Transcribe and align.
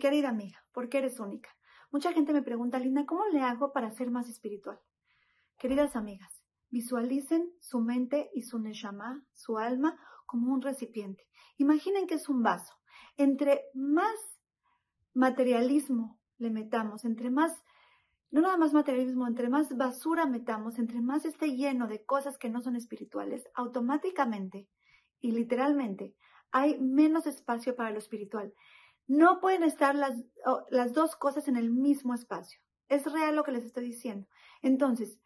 querida 0.00 0.28
amiga, 0.28 0.64
¿por 0.72 0.88
qué 0.88 0.98
eres 0.98 1.20
única? 1.20 1.50
Mucha 1.90 2.12
gente 2.12 2.32
me 2.32 2.42
pregunta, 2.42 2.78
Linda, 2.78 3.06
¿cómo 3.06 3.26
le 3.28 3.40
hago 3.40 3.72
para 3.72 3.90
ser 3.90 4.10
más 4.10 4.28
espiritual? 4.28 4.80
Queridas 5.58 5.96
amigas, 5.96 6.42
visualicen 6.70 7.52
su 7.60 7.80
mente 7.80 8.30
y 8.34 8.42
su 8.42 8.58
neshama, 8.58 9.24
su 9.32 9.58
alma, 9.58 9.98
como 10.26 10.52
un 10.52 10.60
recipiente. 10.60 11.28
Imaginen 11.56 12.06
que 12.06 12.14
es 12.14 12.28
un 12.28 12.42
vaso. 12.42 12.74
Entre 13.16 13.62
más 13.74 14.40
materialismo 15.12 16.18
le 16.38 16.50
metamos, 16.50 17.04
entre 17.04 17.30
más, 17.30 17.62
no 18.30 18.40
nada 18.40 18.56
más 18.56 18.72
materialismo, 18.72 19.28
entre 19.28 19.48
más 19.48 19.76
basura 19.76 20.26
metamos, 20.26 20.78
entre 20.80 21.00
más 21.00 21.24
esté 21.24 21.54
lleno 21.54 21.86
de 21.86 22.04
cosas 22.04 22.38
que 22.38 22.50
no 22.50 22.60
son 22.60 22.74
espirituales, 22.74 23.48
automáticamente 23.54 24.68
y 25.20 25.30
literalmente 25.30 26.16
hay 26.50 26.80
menos 26.80 27.26
espacio 27.26 27.74
para 27.76 27.90
lo 27.90 27.98
espiritual. 27.98 28.52
No 29.06 29.40
pueden 29.40 29.62
estar 29.62 29.94
las, 29.94 30.22
las 30.70 30.92
dos 30.92 31.16
cosas 31.16 31.48
en 31.48 31.56
el 31.56 31.70
mismo 31.70 32.14
espacio. 32.14 32.60
Es 32.88 33.10
real 33.10 33.36
lo 33.36 33.44
que 33.44 33.52
les 33.52 33.64
estoy 33.64 33.84
diciendo. 33.84 34.26
Entonces, 34.62 35.18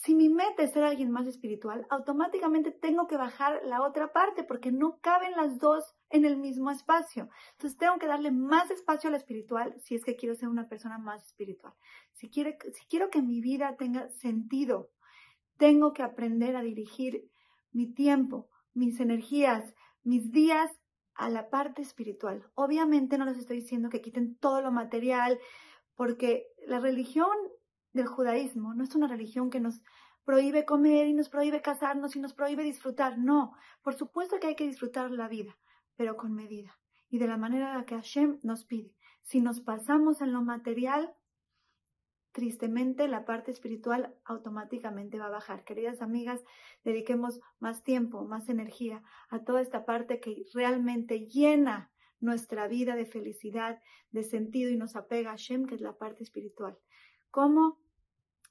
si 0.00 0.14
mi 0.14 0.30
meta 0.30 0.62
es 0.62 0.72
ser 0.72 0.82
alguien 0.82 1.10
más 1.10 1.26
espiritual, 1.26 1.86
automáticamente 1.90 2.70
tengo 2.70 3.06
que 3.06 3.18
bajar 3.18 3.60
la 3.64 3.82
otra 3.82 4.12
parte 4.12 4.44
porque 4.44 4.72
no 4.72 4.98
caben 5.02 5.32
las 5.32 5.58
dos 5.58 5.94
en 6.08 6.24
el 6.24 6.38
mismo 6.38 6.70
espacio. 6.70 7.28
Entonces 7.52 7.78
tengo 7.78 7.98
que 7.98 8.06
darle 8.06 8.30
más 8.30 8.70
espacio 8.70 9.08
a 9.08 9.10
la 9.10 9.18
espiritual 9.18 9.74
si 9.78 9.94
es 9.94 10.04
que 10.04 10.16
quiero 10.16 10.34
ser 10.34 10.48
una 10.48 10.68
persona 10.68 10.96
más 10.96 11.26
espiritual. 11.26 11.74
Si 12.12 12.30
quiero 12.30 13.10
que 13.10 13.20
mi 13.20 13.42
vida 13.42 13.76
tenga 13.76 14.08
sentido, 14.08 14.90
tengo 15.58 15.92
que 15.92 16.02
aprender 16.02 16.56
a 16.56 16.62
dirigir 16.62 17.30
mi 17.70 17.92
tiempo, 17.92 18.48
mis 18.72 19.00
energías, 19.00 19.74
mis 20.02 20.32
días 20.32 20.79
a 21.20 21.28
la 21.28 21.50
parte 21.50 21.82
espiritual. 21.82 22.50
Obviamente 22.54 23.18
no 23.18 23.26
les 23.26 23.36
estoy 23.36 23.58
diciendo 23.58 23.90
que 23.90 24.00
quiten 24.00 24.36
todo 24.36 24.62
lo 24.62 24.72
material, 24.72 25.38
porque 25.94 26.46
la 26.66 26.80
religión 26.80 27.36
del 27.92 28.06
judaísmo 28.06 28.72
no 28.74 28.84
es 28.84 28.94
una 28.94 29.06
religión 29.06 29.50
que 29.50 29.60
nos 29.60 29.82
prohíbe 30.24 30.64
comer 30.64 31.08
y 31.08 31.12
nos 31.12 31.28
prohíbe 31.28 31.60
casarnos 31.60 32.16
y 32.16 32.20
nos 32.20 32.32
prohíbe 32.32 32.62
disfrutar. 32.62 33.18
No, 33.18 33.52
por 33.82 33.94
supuesto 33.94 34.40
que 34.40 34.46
hay 34.46 34.56
que 34.56 34.66
disfrutar 34.66 35.10
la 35.10 35.28
vida, 35.28 35.58
pero 35.96 36.16
con 36.16 36.34
medida 36.34 36.78
y 37.10 37.18
de 37.18 37.26
la 37.26 37.36
manera 37.36 37.72
en 37.72 37.78
la 37.78 37.84
que 37.84 37.96
Hashem 37.96 38.38
nos 38.42 38.64
pide. 38.64 38.94
Si 39.22 39.40
nos 39.40 39.60
pasamos 39.60 40.22
en 40.22 40.32
lo 40.32 40.42
material, 40.42 41.12
tristemente 42.32 43.08
la 43.08 43.24
parte 43.24 43.50
espiritual 43.50 44.14
automáticamente 44.24 45.18
va 45.18 45.26
a 45.26 45.30
bajar. 45.30 45.64
Queridas 45.64 46.02
amigas, 46.02 46.42
dediquemos 46.84 47.40
más 47.58 47.82
tiempo, 47.82 48.24
más 48.24 48.48
energía 48.48 49.02
a 49.28 49.40
toda 49.40 49.60
esta 49.60 49.84
parte 49.84 50.20
que 50.20 50.44
realmente 50.54 51.26
llena 51.26 51.90
nuestra 52.20 52.68
vida 52.68 52.94
de 52.96 53.06
felicidad, 53.06 53.80
de 54.10 54.22
sentido 54.22 54.70
y 54.70 54.76
nos 54.76 54.96
apega 54.96 55.30
a 55.30 55.32
Hashem, 55.32 55.66
que 55.66 55.74
es 55.74 55.80
la 55.80 55.96
parte 55.96 56.22
espiritual. 56.22 56.78
¿Cómo? 57.30 57.78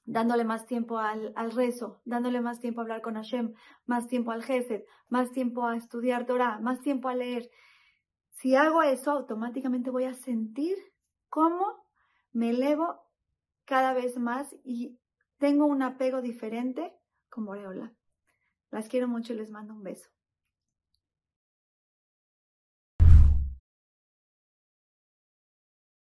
Dándole 0.04 0.44
más 0.44 0.66
tiempo 0.66 0.98
al, 0.98 1.32
rezo, 1.52 2.00
dándole 2.04 2.40
más 2.40 2.58
tiempo 2.58 2.80
a 2.80 2.82
hablar 2.82 3.02
con 3.02 3.14
Hashem, 3.14 3.54
más 3.86 4.08
tiempo 4.08 4.32
al 4.32 4.42
Gesed, 4.42 4.82
más 5.08 5.30
tiempo 5.30 5.66
a 5.66 5.76
estudiar 5.76 6.26
Torah, 6.26 6.58
más 6.58 6.80
tiempo 6.80 7.08
a 7.08 7.14
leer. 7.14 7.48
Si 8.30 8.56
hago 8.56 8.82
eso, 8.82 9.12
automáticamente 9.12 9.90
voy 9.90 10.04
a 10.04 10.14
sentir 10.14 10.76
cómo 11.28 11.84
me 12.32 12.50
elevo 12.50 13.09
cada 13.70 13.94
vez 13.94 14.18
más 14.18 14.56
y 14.64 14.98
tengo 15.38 15.64
un 15.64 15.80
apego 15.82 16.22
diferente 16.22 16.92
con 17.28 17.44
Boreola. 17.44 17.94
Las 18.72 18.88
quiero 18.88 19.06
mucho 19.06 19.32
y 19.32 19.36
les 19.36 19.52
mando 19.52 19.74
un 19.74 19.84
beso. 19.84 20.10